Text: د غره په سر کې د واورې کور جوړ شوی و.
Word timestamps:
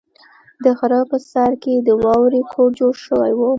د 0.63 0.65
غره 0.77 1.01
په 1.09 1.17
سر 1.31 1.51
کې 1.63 1.73
د 1.87 1.89
واورې 2.03 2.41
کور 2.51 2.69
جوړ 2.79 2.93
شوی 3.05 3.31
و. 3.37 3.41